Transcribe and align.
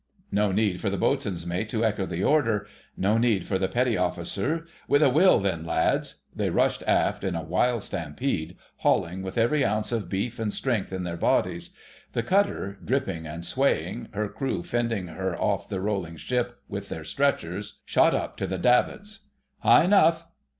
_"No 0.31 0.51
need 0.51 0.81
for 0.81 0.89
the 0.89 0.97
Boatswain's 0.97 1.45
Mate 1.45 1.69
to 1.69 1.85
echo 1.85 2.07
the 2.07 2.23
order; 2.23 2.65
no 2.97 3.19
need 3.19 3.45
for 3.45 3.59
the 3.59 3.67
Petty 3.67 3.95
Officers' 3.95 4.67
"With 4.87 5.03
a 5.03 5.11
will, 5.11 5.37
then, 5.39 5.63
lads!" 5.63 6.23
They 6.35 6.49
rushed 6.49 6.81
aft 6.87 7.23
in 7.23 7.35
a 7.35 7.43
wild 7.43 7.83
stampede, 7.83 8.57
hauling 8.77 9.21
with 9.21 9.37
every 9.37 9.63
ounce 9.63 9.91
of 9.91 10.09
beef 10.09 10.39
and 10.39 10.51
strength 10.51 10.91
in 10.91 11.03
their 11.03 11.17
bodies. 11.17 11.69
The 12.13 12.23
cutter, 12.23 12.79
dripping 12.83 13.27
and 13.27 13.45
swaying, 13.45 14.07
her 14.13 14.27
crew 14.27 14.63
fending 14.63 15.05
her 15.09 15.39
off 15.39 15.69
the 15.69 15.79
rolling 15.79 16.17
ship 16.17 16.59
with 16.67 16.89
their 16.89 17.03
stretchers, 17.03 17.79
shot 17.85 18.15
up 18.15 18.37
to 18.37 18.47
the 18.47 18.57
davits. 18.57 19.29
"High 19.59 19.85
'nough!" 19.85 20.25